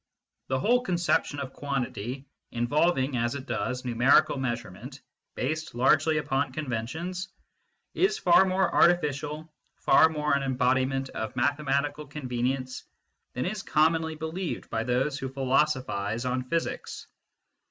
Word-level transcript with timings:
The 0.47 0.59
whole 0.59 0.81
conception, 0.81 1.39
of 1.39 1.53
quantity, 1.53 2.25
involving, 2.51 3.17
as 3.17 3.35
it 3.35 3.45
does, 3.45 3.85
numerical 3.85 4.35
measurement 4.39 4.99
based 5.35 5.75
largely 5.75 6.17
upon 6.17 6.53
conventions, 6.53 7.29
is 7.93 8.17
far 8.17 8.43
more 8.45 8.73
artificial, 8.73 9.53
far 9.75 10.09
more 10.09 10.33
an 10.33 10.41
embodiment 10.41 11.09
of 11.09 11.35
mathematical 11.35 12.07
convenience, 12.07 12.83
than 13.35 13.45
is 13.45 13.61
commonly 13.61 14.15
believed 14.15 14.71
by 14.71 14.83
those 14.83 15.19
who 15.19 15.29
philosophise 15.29 16.25
on 16.25 16.41
physics. 16.45 17.05